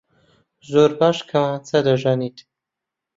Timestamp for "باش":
0.99-1.17